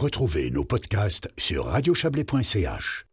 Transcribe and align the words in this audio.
Retrouvez 0.00 0.50
nos 0.50 0.64
podcasts 0.64 1.28
sur 1.36 1.66
radiochablais.ch. 1.66 3.04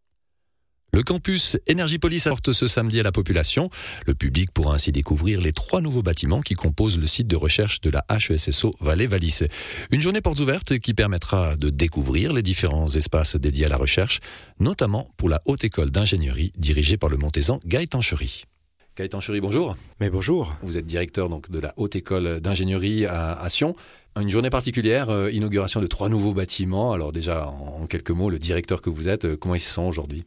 Le 0.94 1.04
campus 1.04 1.58
Énergie-Police 1.67 2.28
apporte 2.28 2.54
ce 2.54 2.66
samedi 2.66 3.02
à 3.02 3.04
la 3.04 3.12
population. 3.12 3.70
Le 4.06 4.16
public 4.16 4.54
pourra 4.54 4.75
ainsi 4.75 4.94
découvrir 4.94 5.42
les 5.42 5.52
trois 5.52 5.81
nouveaux 5.81 6.02
bâtiments 6.02 6.39
qui 6.39 6.54
composent 6.54 6.97
le 6.97 7.05
site 7.05 7.28
de 7.28 7.36
recherche 7.36 7.81
de 7.81 7.89
la 7.89 8.05
HESSO 8.10 8.73
Valais-Valis. 8.79 9.44
Une 9.92 10.00
journée 10.00 10.21
portes 10.21 10.39
ouvertes 10.39 10.79
qui 10.79 10.94
permettra 10.94 11.58
de 11.58 11.70
découvrir 11.70 12.31
les 12.31 12.42
différents 12.42 12.88
espaces 12.88 13.35
dédiés 13.35 13.65
à 13.65 13.69
la 13.69 13.75
recherche, 13.75 14.21
notamment 14.61 15.09
pour 15.17 15.27
la 15.27 15.41
Haute 15.43 15.65
École 15.65 15.91
d'ingénierie 15.91 16.54
dirigée 16.57 16.95
par 16.95 17.09
le 17.09 17.17
Montaisan 17.17 17.59
Gaëtan 17.65 17.99
Chery. 17.99 18.45
Gaëtan 18.98 19.20
Chery, 19.20 19.41
bonjour. 19.41 19.77
Mais 20.00 20.09
bonjour. 20.09 20.55
Vous 20.64 20.75
êtes 20.75 20.86
directeur 20.86 21.29
donc 21.29 21.52
de 21.52 21.59
la 21.59 21.71
Haute 21.77 21.96
École 21.96 22.39
d'ingénierie 22.39 23.05
à, 23.05 23.47
Sion. 23.47 23.75
Une 24.20 24.32
journée 24.32 24.50
particulière, 24.50 25.11
euh, 25.11 25.29
inauguration 25.32 25.79
de 25.79 25.86
trois 25.86 26.09
nouveaux 26.09 26.34
bâtiments. 26.34 26.93
Alors 26.93 27.11
déjà, 27.11 27.47
en, 27.47 27.86
quelques 27.86 28.10
mots, 28.10 28.32
le 28.32 28.39
directeur 28.39 28.82
que 28.82 28.89
vous 28.89 29.07
êtes, 29.07 29.25
euh, 29.25 29.37
comment 29.37 29.54
il 29.54 29.60
se 29.60 29.71
sent 29.71 29.82
aujourd'hui? 29.82 30.25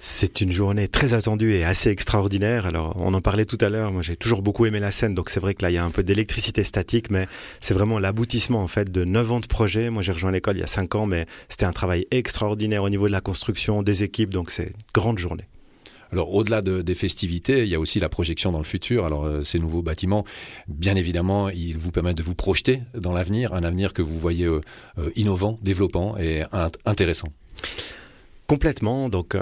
C'est 0.00 0.40
une 0.40 0.50
journée 0.50 0.88
très 0.88 1.14
attendue 1.14 1.52
et 1.52 1.62
assez 1.62 1.88
extraordinaire. 1.88 2.66
Alors, 2.66 2.96
on 2.96 3.14
en 3.14 3.20
parlait 3.20 3.44
tout 3.44 3.58
à 3.60 3.68
l'heure. 3.68 3.92
Moi, 3.92 4.02
j'ai 4.02 4.16
toujours 4.16 4.42
beaucoup 4.42 4.66
aimé 4.66 4.80
la 4.80 4.90
scène, 4.90 5.14
donc 5.14 5.30
c'est 5.30 5.38
vrai 5.38 5.54
que 5.54 5.62
là, 5.62 5.70
il 5.70 5.74
y 5.74 5.78
a 5.78 5.84
un 5.84 5.90
peu 5.90 6.02
d'électricité 6.02 6.64
statique, 6.64 7.12
mais 7.12 7.28
c'est 7.60 7.74
vraiment 7.74 8.00
l'aboutissement 8.00 8.60
en 8.60 8.68
fait 8.68 8.90
de 8.90 9.04
neuf 9.04 9.30
ans 9.30 9.38
de 9.38 9.46
projet. 9.46 9.90
Moi, 9.90 10.02
j'ai 10.02 10.10
rejoint 10.10 10.32
l'école 10.32 10.56
il 10.56 10.60
y 10.60 10.64
a 10.64 10.66
cinq 10.66 10.96
ans, 10.96 11.06
mais 11.06 11.26
c'était 11.48 11.64
un 11.64 11.72
travail 11.72 12.08
extraordinaire 12.10 12.82
au 12.82 12.90
niveau 12.90 13.06
de 13.06 13.12
la 13.12 13.20
construction, 13.20 13.84
des 13.84 14.02
équipes, 14.02 14.30
donc 14.30 14.50
c'est 14.50 14.64
une 14.64 14.72
grande 14.92 15.20
journée. 15.20 15.44
Alors 16.14 16.32
au-delà 16.32 16.62
des 16.62 16.94
festivités, 16.94 17.64
il 17.64 17.68
y 17.68 17.74
a 17.74 17.80
aussi 17.80 17.98
la 17.98 18.08
projection 18.08 18.52
dans 18.52 18.58
le 18.58 18.64
futur. 18.64 19.04
Alors 19.04 19.26
euh, 19.26 19.42
ces 19.42 19.58
nouveaux 19.58 19.82
bâtiments, 19.82 20.24
bien 20.68 20.94
évidemment, 20.94 21.48
ils 21.48 21.76
vous 21.76 21.90
permettent 21.90 22.18
de 22.18 22.22
vous 22.22 22.36
projeter 22.36 22.82
dans 22.96 23.10
l'avenir, 23.10 23.52
un 23.52 23.64
avenir 23.64 23.92
que 23.92 24.00
vous 24.00 24.16
voyez 24.16 24.44
euh, 24.44 24.60
euh, 24.98 25.10
innovant, 25.16 25.58
développant 25.62 26.16
et 26.16 26.44
intéressant. 26.84 27.30
Complètement. 28.46 29.08
Donc 29.08 29.34
euh, 29.36 29.40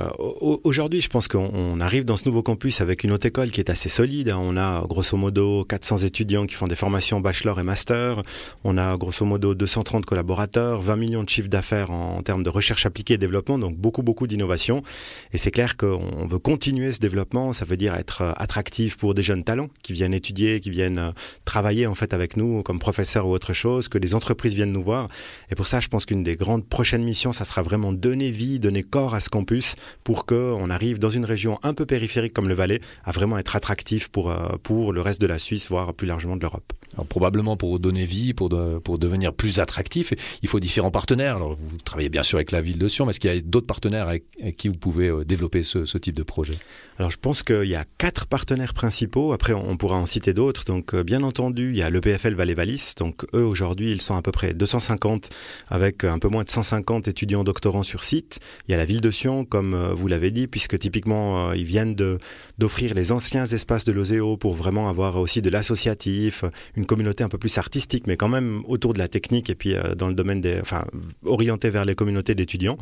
aujourd'hui, 0.63 1.01
je 1.01 1.09
pense 1.09 1.27
qu'on 1.27 1.81
arrive 1.81 2.05
dans 2.05 2.17
ce 2.17 2.25
nouveau 2.25 2.45
campus 2.45 2.81
avec 2.81 3.03
une 3.03 3.11
haute 3.11 3.25
école 3.25 3.51
qui 3.51 3.59
est 3.59 3.69
assez 3.69 3.89
solide. 3.89 4.33
On 4.33 4.57
a 4.57 4.87
grosso 4.87 5.17
modo 5.17 5.65
400 5.65 5.99
étudiants 5.99 6.47
qui 6.47 6.55
font 6.55 6.69
des 6.69 6.77
formations 6.77 7.19
bachelor 7.19 7.59
et 7.59 7.65
master. 7.65 8.23
On 8.63 8.79
a 8.79 8.97
grosso 8.97 9.25
modo 9.25 9.55
230 9.55 10.07
collaborateurs, 10.07 10.81
20 10.81 10.97
millions 10.97 11.25
de 11.25 11.29
chiffres 11.29 11.49
d'affaires 11.49 11.91
en, 11.91 12.23
termes 12.23 12.45
de 12.45 12.49
recherche 12.49 12.87
appliquée 12.87 13.15
et 13.15 13.19
développement, 13.19 13.59
donc 13.59 13.77
beaucoup 13.77 14.05
beaucoup 14.05 14.29
d'innovation. 14.29 14.85
Et 15.33 15.39
c'est 15.39 15.51
clair 15.51 15.77
qu'on 15.77 16.29
veut 16.29 16.39
continuer 16.39 16.93
ce 16.93 17.01
développement. 17.01 17.53
Ça 17.53 17.65
veut 17.65 17.77
dire 17.77 17.97
être 17.97 18.23
euh, 18.23 18.33
attractif 18.37 18.97
pour 18.97 19.15
des 19.15 19.25
jeunes 19.25 19.43
talents 19.43 19.69
qui 19.83 19.95
viennent 19.95 20.15
étudier, 20.15 20.61
qui 20.61 20.71
viennent 20.71 20.99
euh, 20.99 21.11
travailler 21.45 21.89
en 21.89 21.97
fait 21.97 22.15
avec 22.15 22.37
nous 22.37 22.63
comme 22.63 22.79
professeurs 22.79 23.27
ou 23.27 23.33
autre 23.33 23.53
chose, 23.53 23.89
que 23.89 23.99
les 23.99 24.15
entreprises 24.15 24.55
viennent 24.55 24.71
nous 24.71 24.83
voir. 24.85 25.09
Et 25.51 25.57
pour 25.57 25.67
ça, 25.67 25.81
je 25.81 25.89
pense 25.89 26.07
qu'une 26.07 26.23
des 26.23 26.37
grandes 26.37 26.69
prochaines 26.69 27.03
missions, 27.03 27.33
ça 27.33 27.45
sera 27.45 27.63
vraiment 27.63 27.93
donner 27.93 28.31
vie, 28.31 28.61
donner 28.61 28.85
corps 28.93 29.15
à 29.15 29.21
ce 29.21 29.31
campus 29.31 29.75
pour 30.05 30.27
qu'on 30.27 30.71
arrive 30.71 30.99
dans 30.99 31.09
une 31.09 31.25
région 31.25 31.59
un 31.63 31.73
peu 31.73 31.87
périphérique 31.87 32.35
comme 32.35 32.49
le 32.49 32.55
Valais 32.55 32.81
à 33.05 33.11
vraiment 33.11 33.39
être 33.39 33.57
attractif 33.57 34.09
pour, 34.09 34.31
euh, 34.31 34.57
pour 34.63 34.93
le 34.93 35.01
reste 35.01 35.21
de 35.21 35.27
la 35.27 35.39
Suisse, 35.39 35.69
voire 35.69 35.95
plus 35.95 36.07
largement 36.07 36.37
de 36.37 36.43
l'Europe. 36.43 36.73
Probablement 37.09 37.57
pour 37.57 37.79
donner 37.79 38.05
vie, 38.05 38.35
pour, 38.35 38.51
pour 38.85 38.99
devenir 38.99 39.33
plus 39.33 39.59
attractif, 39.59 40.13
il 40.43 40.49
faut 40.49 40.61
différents 40.61 40.91
partenaires. 40.91 41.37
Alors 41.37 41.55
vous 41.55 41.77
travaillez 41.79 42.09
bien 42.09 42.23
sûr 42.23 42.37
avec 42.37 42.53
la 42.53 42.61
ville 42.61 42.79
de 42.79 42.89
Sion, 42.89 43.07
mais 43.07 43.11
est-ce 43.11 43.21
qu'il 43.21 43.33
y 43.33 43.37
a 43.37 43.41
d'autres 43.41 43.67
partenaires 43.67 44.09
avec, 44.09 44.25
qui 44.57 44.69
vous 44.69 44.75
pouvez 44.75 45.09
euh, 45.09 45.25
développer 45.25 45.63
ce, 45.63 45.85
ce 45.85 45.99
type 45.99 46.15
de 46.15 46.23
projet? 46.23 46.55
Alors 46.99 47.11
je 47.11 47.17
pense 47.21 47.43
qu'il 47.43 47.65
y 47.65 47.75
a 47.75 47.85
quatre 47.99 48.27
partenaires 48.27 48.75
principaux, 48.75 49.33
après 49.33 49.53
on 49.53 49.77
pourra 49.77 49.97
en 49.97 50.07
citer 50.07 50.35
d'autres. 50.35 50.65
Donc 50.65 50.95
euh, 50.95 51.03
bien 51.03 51.23
entendu, 51.23 51.71
il 51.71 51.77
y 51.77 51.83
a 51.83 51.91
l'EPFL 51.91 52.35
Valais-Valis, 52.35 52.95
donc 52.99 53.25
eux 53.35 53.45
aujourd'hui 53.45 53.93
ils 53.93 54.03
sont 54.03 54.15
à 54.15 54.23
peu 54.23 54.33
près 54.33 54.55
250 54.55 55.31
avec 55.69 56.05
un 56.05 56.19
peu 56.19 56.29
moins 56.29 56.45
de 56.45 56.51
150 56.51 57.09
étudiants 57.09 57.45
doctorants 57.45 57.83
sur 57.83 58.03
site. 58.03 58.41
Il 58.69 58.73
y 58.73 58.75
a 58.75 58.79
la 58.79 58.85
ville 58.85 59.01
de 59.01 59.11
Sion, 59.11 59.45
comme 59.45 59.75
euh, 59.75 59.93
vous 59.95 60.09
l'avez 60.09 60.31
dit, 60.31 60.47
puisque 60.47 60.79
typiquement 60.79 61.53
ils 61.53 61.65
viennent 61.65 61.97
d'offrir 62.59 62.95
les 62.95 63.13
anciens 63.13 63.47
espaces 63.47 63.85
de 63.85 63.93
l'OSEO 63.93 64.37
pour 64.37 64.55
vraiment 64.55 64.89
avoir 64.89 65.17
aussi 65.17 65.43
de 65.43 65.51
l'associatif, 65.51 66.45
une 66.77 66.82
communauté 66.87 67.25
un 67.25 67.29
peu 67.29 67.39
plus 67.39 67.59
artistique, 67.59 68.07
mais 68.07 68.17
quand 68.17 68.29
même 68.29 68.63
autour 68.67 68.93
de 68.93 68.99
la 68.99 69.09
technique 69.09 69.51
et 69.51 69.55
puis 69.55 69.75
euh, 69.75 69.95
dans 69.95 70.09
le 70.09 70.15
domaine 70.15 70.41
des, 70.41 70.59
enfin, 70.61 70.85
orienté 71.25 71.71
vers 71.71 71.85
les 71.85 71.95
communautés 71.95 72.35
d'étudiants. 72.35 72.79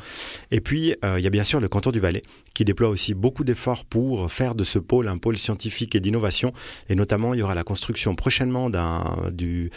Et 0.51 0.61
puis 0.61 0.95
il 1.17 1.23
y 1.23 1.27
a 1.27 1.31
bien 1.31 1.45
sûr 1.45 1.61
le 1.61 1.69
canton 1.69 1.91
du 1.91 2.01
Valais 2.01 2.23
qui 2.55 2.65
déploie 2.65 2.89
aussi 2.89 3.15
beaucoup 3.15 3.45
d'efforts 3.45 3.85
pour 3.85 4.31
faire 4.31 4.55
de 4.55 4.65
ce 4.65 4.79
pôle 4.79 5.09
un 5.09 5.19
pôle 5.19 5.39
scientifique 5.39 5.95
et 5.95 6.01
d'innovation. 6.01 6.53
Et 6.89 6.95
notamment, 6.95 7.35
il 7.35 7.41
y 7.41 7.43
aura 7.43 7.55
la 7.55 7.65
construction 7.65 8.15
prochainement 8.15 8.71
d'un 8.71 9.31
du 9.33 9.71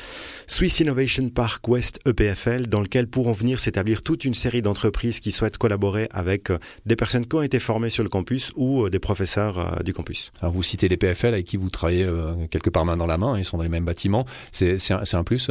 Swiss 0.48 0.80
Innovation 0.80 1.30
Park 1.30 1.68
West 1.68 2.00
EPFL, 2.06 2.68
dans 2.68 2.82
lequel 2.82 3.08
pourront 3.08 3.32
venir 3.32 3.60
s'établir 3.60 4.02
toute 4.02 4.26
une 4.26 4.34
série 4.34 4.62
d'entreprises 4.62 5.20
qui 5.20 5.32
souhaitent 5.32 5.58
collaborer 5.58 6.08
avec 6.12 6.50
euh, 6.50 6.58
des 6.86 6.96
personnes 6.96 7.26
qui 7.26 7.36
ont 7.36 7.42
été 7.42 7.60
formées 7.60 7.90
sur 7.90 8.04
le 8.04 8.10
campus 8.10 8.52
ou 8.56 8.86
euh, 8.86 8.90
des 8.90 9.00
professeurs 9.00 9.58
euh, 9.58 9.84
du 9.84 9.94
campus. 9.94 10.32
Alors 10.42 10.54
vous 10.54 10.64
citez 10.64 10.88
les 10.88 10.98
PFL 10.98 11.34
avec 11.34 11.46
qui 11.46 11.58
vous 11.58 11.70
travaillez 11.70 12.08
quelque 12.50 12.70
part 12.70 12.86
main 12.86 12.98
dans 12.98 13.06
la 13.06 13.18
main, 13.18 13.38
ils 13.38 13.46
sont 13.46 13.58
dans 13.58 13.64
les 13.64 13.70
mêmes 13.70 13.86
bâtiments, 13.86 14.13
c'est 14.52 14.92
un, 14.92 15.24
plus 15.24 15.50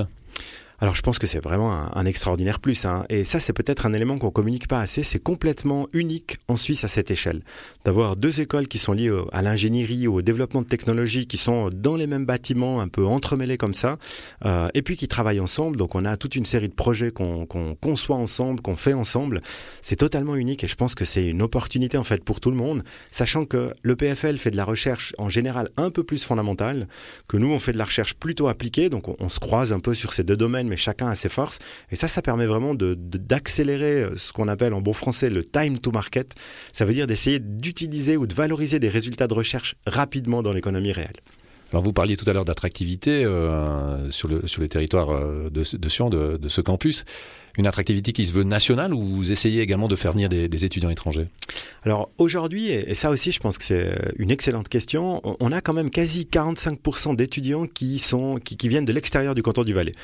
alors 0.82 0.96
je 0.96 1.02
pense 1.02 1.20
que 1.20 1.28
c'est 1.28 1.38
vraiment 1.38 1.72
un, 1.96 2.04
extraordinaire 2.06 2.58
plus. 2.58 2.84
Hein. 2.86 3.06
Et 3.08 3.22
ça, 3.22 3.38
c'est 3.38 3.52
peut-être 3.52 3.86
un 3.86 3.92
élément 3.92 4.18
qu'on 4.18 4.32
communique 4.32 4.66
pas 4.66 4.80
assez. 4.80 5.04
C'est 5.04 5.20
complètement 5.20 5.86
unique 5.92 6.38
en 6.48 6.56
Suisse 6.56 6.82
à 6.82 6.88
cette 6.88 7.12
échelle. 7.12 7.42
D'avoir 7.84 8.16
deux 8.16 8.40
écoles 8.40 8.66
qui 8.66 8.78
sont 8.78 8.92
liées 8.92 9.16
à 9.30 9.42
l'ingénierie 9.42 10.08
au 10.08 10.22
développement 10.22 10.60
de 10.60 10.66
technologies, 10.66 11.28
qui 11.28 11.36
sont 11.36 11.68
dans 11.72 11.94
les 11.94 12.08
mêmes 12.08 12.26
bâtiments, 12.26 12.80
un 12.80 12.88
peu 12.88 13.06
entremêlés 13.06 13.58
comme 13.58 13.74
ça, 13.74 13.96
euh, 14.44 14.68
et 14.74 14.82
puis 14.82 14.96
qui 14.96 15.06
travaillent 15.06 15.38
ensemble. 15.38 15.76
Donc 15.76 15.94
on 15.94 16.04
a 16.04 16.16
toute 16.16 16.34
une 16.34 16.44
série 16.44 16.68
de 16.68 16.74
projets 16.74 17.12
qu'on 17.12 17.46
conçoit 17.80 18.16
ensemble, 18.16 18.60
qu'on 18.60 18.74
fait 18.74 18.94
ensemble. 18.94 19.40
C'est 19.82 19.96
totalement 19.96 20.34
unique 20.34 20.64
et 20.64 20.68
je 20.68 20.74
pense 20.74 20.96
que 20.96 21.04
c'est 21.04 21.24
une 21.24 21.42
opportunité 21.42 21.96
en 21.96 22.04
fait 22.04 22.24
pour 22.24 22.40
tout 22.40 22.50
le 22.50 22.56
monde, 22.56 22.82
sachant 23.12 23.44
que 23.44 23.72
le 23.82 23.94
PFL 23.94 24.36
fait 24.36 24.50
de 24.50 24.56
la 24.56 24.64
recherche 24.64 25.14
en 25.18 25.28
général 25.28 25.68
un 25.76 25.90
peu 25.90 26.02
plus 26.02 26.24
fondamentale, 26.24 26.88
que 27.28 27.36
nous 27.36 27.52
on 27.52 27.60
fait 27.60 27.72
de 27.72 27.78
la 27.78 27.84
recherche 27.84 28.14
plutôt 28.14 28.48
appliquée. 28.48 28.88
Donc 28.88 29.06
on, 29.06 29.14
on 29.20 29.28
se 29.28 29.38
croise 29.38 29.72
un 29.72 29.78
peu 29.78 29.94
sur 29.94 30.12
ces 30.12 30.24
deux 30.24 30.36
domaines 30.36 30.71
mais 30.72 30.76
chacun 30.78 31.08
a 31.08 31.14
ses 31.14 31.28
forces. 31.28 31.58
Et 31.90 31.96
ça, 31.96 32.08
ça 32.08 32.22
permet 32.22 32.46
vraiment 32.46 32.74
d'accélérer 32.74 34.04
euh, 34.04 34.16
ce 34.16 34.32
qu'on 34.32 34.48
appelle 34.48 34.72
en 34.72 34.80
bon 34.80 34.94
français 34.94 35.28
le 35.28 35.44
time 35.44 35.78
to 35.78 35.90
market. 35.90 36.34
Ça 36.72 36.86
veut 36.86 36.94
dire 36.94 37.06
d'essayer 37.06 37.40
d'utiliser 37.40 38.16
ou 38.16 38.26
de 38.26 38.32
valoriser 38.34 38.78
des 38.78 38.88
résultats 38.88 39.28
de 39.28 39.34
recherche 39.34 39.74
rapidement 39.86 40.42
dans 40.42 40.52
l'économie 40.52 40.92
réelle. 40.92 41.20
Alors 41.72 41.82
vous 41.82 41.92
parliez 41.92 42.16
tout 42.16 42.28
à 42.28 42.32
l'heure 42.32 42.44
d'attractivité 42.44 43.24
euh, 43.24 44.10
sur, 44.10 44.28
le, 44.28 44.46
sur 44.46 44.62
le 44.62 44.68
territoire 44.68 45.10
euh, 45.10 45.50
de, 45.50 45.62
de 45.76 45.88
Sion, 45.88 46.08
de, 46.08 46.38
de, 46.38 46.48
ce 46.48 46.60
campus 46.60 47.04
une 47.56 47.66
attractivité 47.66 48.12
qui 48.12 48.24
se 48.24 48.32
veut 48.32 48.44
nationale 48.44 48.94
ou 48.94 49.02
vous 49.02 49.32
essayez 49.32 49.60
également 49.60 49.88
de 49.88 49.96
faire 49.96 50.12
venir 50.12 50.28
des, 50.28 50.64
étudiants 50.64 50.90
étrangers? 50.90 51.26
Alors 51.84 52.08
aujourd'hui, 52.18 52.70
et 52.70 52.94
ça 52.94 53.10
aussi 53.10 53.32
je 53.32 53.40
pense 53.40 53.58
que 53.58 53.64
c'est 53.64 53.92
une 54.18 54.30
excellente 54.30 54.68
question, 54.68 55.20
on 55.24 55.52
a 55.52 55.60
quand 55.60 55.72
même 55.72 55.90
quasi 55.90 56.28
45% 56.30 57.16
d'étudiants 57.16 57.66
qui, 57.66 58.02
qui, 58.44 58.68
viennent 58.68 58.84
de 58.84 58.92
l'extérieur 58.92 59.34
du 59.34 59.42
canton 59.42 59.64
du 59.64 59.72
Valais. 59.72 59.94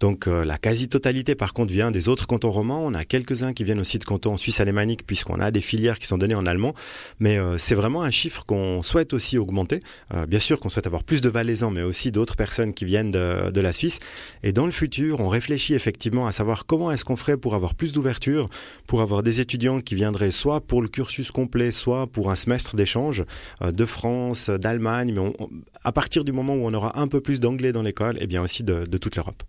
Donc 0.00 0.26
euh, 0.26 0.44
la 0.44 0.58
quasi-totalité 0.58 1.34
par 1.34 1.52
contre 1.52 1.72
vient 1.72 1.90
des 1.90 2.08
autres 2.08 2.26
cantons 2.26 2.50
romans, 2.50 2.84
on 2.84 2.94
a 2.94 3.04
quelques-uns 3.04 3.52
qui 3.52 3.64
viennent 3.64 3.80
aussi 3.80 3.98
de 3.98 4.04
cantons 4.04 4.36
suisse 4.36 4.60
alémanique 4.60 5.06
puisqu'on 5.06 5.40
a 5.40 5.50
des 5.50 5.60
filières 5.60 5.98
qui 5.98 6.06
sont 6.06 6.18
données 6.18 6.34
en 6.34 6.46
allemand, 6.46 6.74
mais 7.20 7.38
euh, 7.38 7.58
c'est 7.58 7.74
vraiment 7.74 8.02
un 8.02 8.10
chiffre 8.10 8.44
qu'on 8.44 8.82
souhaite 8.82 9.12
aussi 9.12 9.38
augmenter. 9.38 9.82
Euh, 10.14 10.26
bien 10.26 10.38
sûr 10.38 10.60
qu'on 10.60 10.68
souhaite 10.68 10.86
avoir 10.86 11.04
plus 11.04 11.20
de 11.20 11.28
valaisans, 11.28 11.70
mais 11.70 11.82
aussi 11.82 12.12
d'autres 12.12 12.36
personnes 12.36 12.74
qui 12.74 12.84
viennent 12.84 13.10
de 13.10 13.60
la 13.60 13.72
Suisse. 13.72 14.00
Et 14.42 14.52
dans 14.52 14.66
le 14.66 14.72
futur, 14.72 15.20
on 15.20 15.28
réfléchit 15.28 15.74
effectivement 15.74 16.26
à 16.26 16.32
savoir 16.32 16.66
comment 16.66 16.90
est-ce 16.98 17.04
qu'on 17.04 17.16
ferait 17.16 17.36
pour 17.36 17.54
avoir 17.54 17.76
plus 17.76 17.92
d'ouverture, 17.92 18.48
pour 18.88 19.02
avoir 19.02 19.22
des 19.22 19.40
étudiants 19.40 19.80
qui 19.80 19.94
viendraient 19.94 20.32
soit 20.32 20.60
pour 20.60 20.82
le 20.82 20.88
cursus 20.88 21.30
complet, 21.30 21.70
soit 21.70 22.08
pour 22.08 22.28
un 22.28 22.34
semestre 22.34 22.74
d'échange 22.74 23.24
euh, 23.62 23.70
de 23.70 23.84
France, 23.84 24.50
d'Allemagne, 24.50 25.14
mais 25.14 25.48
à 25.84 25.92
partir 25.92 26.24
du 26.24 26.32
moment 26.32 26.54
où 26.54 26.66
on 26.66 26.74
aura 26.74 26.98
un 26.98 27.06
peu 27.06 27.20
plus 27.20 27.38
d'anglais 27.38 27.70
dans 27.70 27.82
l'école, 27.82 28.16
et 28.16 28.22
eh 28.22 28.26
bien 28.26 28.42
aussi 28.42 28.64
de, 28.64 28.84
toute 28.98 29.14
l'Europe. 29.14 29.44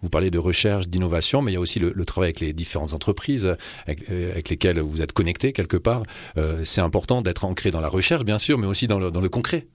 Vous 0.00 0.10
parlez 0.10 0.30
de 0.30 0.38
recherche, 0.38 0.86
d'innovation, 0.86 1.42
mais 1.42 1.50
il 1.50 1.54
y 1.54 1.58
a 1.58 1.60
aussi 1.60 1.80
le, 1.80 2.04
travail 2.04 2.28
avec 2.28 2.38
les 2.38 2.52
différentes 2.52 2.92
entreprises 2.92 3.56
avec, 3.86 4.08
euh, 4.08 4.34
lesquelles 4.48 4.78
vous 4.78 5.02
êtes 5.02 5.12
connecté 5.12 5.52
quelque 5.52 5.76
part. 5.76 6.04
Euh, 6.36 6.60
c'est 6.62 6.82
important 6.82 7.20
d'être 7.20 7.44
ancré 7.44 7.72
dans 7.72 7.80
la 7.80 7.88
recherche, 7.88 8.24
bien 8.24 8.38
sûr, 8.38 8.58
mais 8.58 8.68
aussi 8.68 8.86
dans 8.86 9.00
le, 9.00 9.10
dans 9.10 9.20
le 9.20 9.28
concret. 9.28 9.66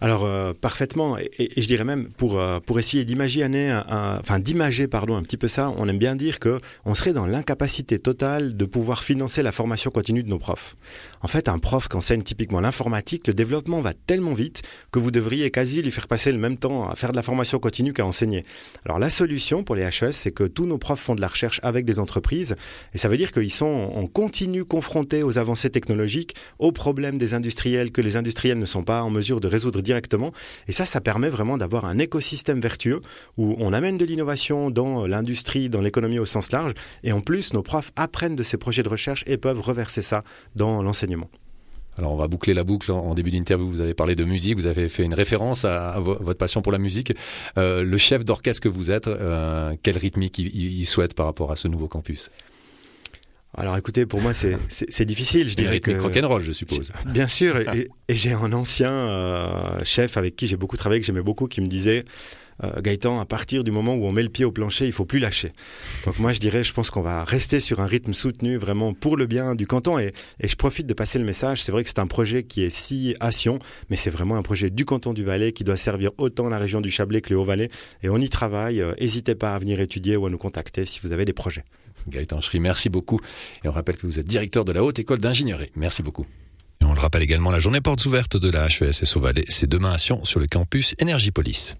Alors 0.00 0.24
euh, 0.24 0.52
parfaitement, 0.54 1.18
et, 1.18 1.50
je 1.56 1.66
dirais 1.66 1.84
même 1.84 2.08
pour 2.16 2.38
euh, 2.38 2.60
pour 2.60 2.78
essayer 2.78 3.04
d'imaginer, 3.04 3.76
enfin 3.88 4.38
d'imager 4.38 4.86
pardon 4.86 5.16
un 5.16 5.22
petit 5.22 5.36
peu 5.36 5.48
ça, 5.48 5.74
on 5.76 5.88
aime 5.88 5.98
bien 5.98 6.14
dire 6.14 6.38
que 6.38 6.60
on 6.84 6.94
serait 6.94 7.12
dans 7.12 7.26
l'incapacité 7.26 7.98
totale 7.98 8.56
de 8.56 8.64
pouvoir 8.64 9.02
financer 9.02 9.42
la 9.42 9.50
formation 9.50 9.90
continue 9.90 10.22
de 10.22 10.28
nos 10.28 10.38
profs. 10.38 10.76
En 11.20 11.26
fait, 11.26 11.48
un 11.48 11.58
prof 11.58 11.88
qui 11.88 11.96
enseigne 11.96 12.22
typiquement 12.22 12.60
l'informatique, 12.60 13.26
le 13.26 13.34
développement 13.34 13.80
va 13.80 13.92
tellement 13.92 14.34
vite 14.34 14.62
que 14.92 15.00
vous 15.00 15.10
devriez 15.10 15.50
quasi 15.50 15.82
lui 15.82 15.90
faire 15.90 16.06
passer 16.06 16.30
le 16.30 16.38
même 16.38 16.58
temps 16.58 16.88
à 16.88 16.94
faire 16.94 17.10
de 17.10 17.16
la 17.16 17.22
formation 17.22 17.58
continue 17.58 17.92
qu'à 17.92 18.06
enseigner. 18.06 18.44
Alors 18.84 19.00
la 19.00 19.10
solution 19.10 19.64
pour 19.64 19.74
les 19.74 19.82
HES, 19.82 20.12
c'est 20.12 20.32
que 20.32 20.44
tous 20.44 20.66
nos 20.66 20.78
profs 20.78 21.00
font 21.00 21.16
de 21.16 21.20
la 21.20 21.28
recherche 21.28 21.58
avec 21.64 21.84
des 21.84 21.98
entreprises, 21.98 22.54
et 22.94 22.98
ça 22.98 23.08
veut 23.08 23.16
dire 23.16 23.32
qu'ils 23.32 23.52
sont 23.52 23.66
en 23.94 24.06
continu 24.06 24.64
confrontés 24.64 25.24
aux 25.24 25.38
avancées 25.38 25.70
technologiques, 25.70 26.36
aux 26.60 26.70
problèmes 26.70 27.18
des 27.18 27.34
industriels 27.34 27.90
que 27.90 28.00
les 28.00 28.16
industriels 28.16 28.58
ne 28.60 28.66
sont 28.66 28.84
pas 28.84 29.02
en 29.02 29.10
mesure 29.10 29.40
de 29.40 29.48
résoudre 29.48 29.82
directement. 29.88 30.32
Et 30.68 30.72
ça, 30.72 30.84
ça 30.84 31.00
permet 31.00 31.30
vraiment 31.30 31.56
d'avoir 31.56 31.86
un 31.86 31.98
écosystème 31.98 32.60
vertueux 32.60 33.00
où 33.38 33.56
on 33.58 33.72
amène 33.72 33.96
de 33.96 34.04
l'innovation 34.04 34.70
dans 34.70 35.06
l'industrie, 35.06 35.70
dans 35.70 35.80
l'économie 35.80 36.18
au 36.18 36.26
sens 36.26 36.52
large. 36.52 36.74
Et 37.04 37.12
en 37.12 37.22
plus, 37.22 37.54
nos 37.54 37.62
profs 37.62 37.90
apprennent 37.96 38.36
de 38.36 38.42
ces 38.42 38.58
projets 38.58 38.82
de 38.82 38.90
recherche 38.90 39.24
et 39.26 39.38
peuvent 39.38 39.60
reverser 39.60 40.02
ça 40.02 40.24
dans 40.56 40.82
l'enseignement. 40.82 41.30
Alors 41.96 42.12
on 42.12 42.16
va 42.16 42.28
boucler 42.28 42.54
la 42.54 42.64
boucle 42.64 42.92
en 42.92 43.14
début 43.14 43.32
d'interview. 43.32 43.68
Vous 43.68 43.80
avez 43.80 43.94
parlé 43.94 44.14
de 44.14 44.24
musique, 44.24 44.56
vous 44.56 44.66
avez 44.66 44.88
fait 44.88 45.02
une 45.02 45.14
référence 45.14 45.64
à, 45.64 45.98
votre 45.98 46.38
passion 46.38 46.62
pour 46.62 46.70
la 46.70 46.78
musique. 46.78 47.12
Euh, 47.56 47.82
le 47.82 47.98
chef 47.98 48.24
d'orchestre 48.24 48.62
que 48.62 48.68
vous 48.68 48.90
êtes, 48.90 49.08
euh, 49.08 49.74
quel 49.82 49.98
rythmique 49.98 50.38
il, 50.38 50.86
souhaite 50.86 51.14
par 51.14 51.26
rapport 51.26 51.50
à 51.50 51.56
ce 51.56 51.66
nouveau 51.66 51.88
campus? 51.88 52.30
Alors 53.56 53.76
écoutez, 53.76 54.06
pour 54.06 54.20
moi 54.20 54.32
c'est 54.34 55.04
difficile, 55.04 55.48
je 55.48 55.56
dirais 55.56 55.80
que 55.80 55.90
rock'n'roll, 55.92 56.42
je 56.42 56.52
suppose. 56.52 56.92
Bien 57.06 57.28
sûr, 57.28 57.56
et, 57.74 57.88
j'ai 58.08 58.32
un 58.32 58.52
ancien 58.52 58.92
euh, 58.92 59.84
chef 59.84 60.16
avec 60.16 60.36
qui 60.36 60.46
j'ai 60.46 60.56
beaucoup 60.56 60.76
travaillé, 60.76 61.00
que 61.00 61.06
j'aimais 61.06 61.22
beaucoup, 61.22 61.46
qui 61.46 61.60
me 61.60 61.66
disait 61.66 62.04
euh, 62.64 62.80
Gaëtan, 62.80 63.20
à 63.20 63.24
partir 63.24 63.64
du 63.64 63.70
moment 63.70 63.94
où 63.94 64.04
on 64.04 64.12
met 64.12 64.22
le 64.22 64.28
pied 64.28 64.44
au 64.44 64.52
plancher, 64.52 64.86
il 64.86 64.92
faut 64.92 65.04
plus 65.04 65.18
lâcher. 65.18 65.52
Donc 66.04 66.18
moi, 66.18 66.32
je 66.32 66.40
dirais, 66.40 66.64
je 66.64 66.72
pense 66.72 66.90
qu'on 66.90 67.02
va 67.02 67.24
rester 67.24 67.60
sur 67.60 67.80
un 67.80 67.86
rythme 67.86 68.12
soutenu 68.12 68.56
vraiment 68.56 68.94
pour 68.94 69.16
le 69.16 69.26
bien 69.26 69.54
du 69.54 69.66
canton. 69.66 69.98
Et, 69.98 70.12
je 70.42 70.54
profite 70.56 70.86
de 70.86 70.94
passer 70.94 71.18
le 71.18 71.24
message. 71.24 71.62
C'est 71.62 71.72
vrai 71.72 71.82
que 71.82 71.88
c'est 71.88 71.98
un 71.98 72.06
projet 72.06 72.42
qui 72.42 72.62
est 72.62 72.70
si 72.70 73.14
à 73.20 73.32
Sion, 73.32 73.58
mais 73.90 73.96
c'est 73.96 74.10
vraiment 74.10 74.36
un 74.36 74.42
projet 74.42 74.70
du 74.70 74.84
canton 74.84 75.12
du 75.12 75.24
Valais 75.24 75.52
qui 75.52 75.64
doit 75.64 75.76
servir 75.76 76.10
autant 76.18 76.48
la 76.48 76.58
région 76.58 76.80
du 76.80 76.90
Chablais 76.90 77.20
que 77.20 77.30
le 77.30 77.38
Haut-Valais. 77.38 77.70
Et 78.02 78.08
on 78.08 78.18
y 78.18 78.28
travaille. 78.28 78.80
Euh, 78.80 78.94
n'hésitez 79.00 79.34
pas 79.34 79.54
à 79.54 79.58
venir 79.58 79.80
étudier 79.80 80.16
ou 80.16 80.26
à 80.26 80.30
nous 80.30 80.38
contacter 80.38 80.84
si 80.84 81.00
vous 81.02 81.12
avez 81.12 81.24
des 81.24 81.32
projets. 81.32 81.64
Gaëtan 82.06 82.40
Schry, 82.40 82.60
merci 82.60 82.88
beaucoup. 82.88 83.20
Et 83.64 83.68
on 83.68 83.72
rappelle 83.72 83.96
que 83.96 84.06
vous 84.06 84.18
êtes 84.18 84.26
directeur 84.26 84.64
de 84.64 84.72
la 84.72 84.82
Haute 84.82 84.98
École 84.98 85.18
d'ingénierie. 85.18 85.70
Merci 85.76 86.02
beaucoup. 86.02 86.26
on 86.82 86.94
le 86.94 87.00
rappelle 87.00 87.22
également, 87.22 87.50
la 87.50 87.58
journée 87.58 87.80
portes 87.80 88.04
ouvertes 88.06 88.36
de 88.36 88.50
la 88.50 88.66
HESS 88.66 89.16
au 89.16 89.20
Valais, 89.20 89.44
c'est 89.48 89.68
demain 89.68 89.92
à 89.92 89.98
Sion 89.98 90.24
sur 90.24 90.40
le 90.40 90.46
campus 90.46 90.94
Énergie 90.98 91.30
Police. 91.30 91.74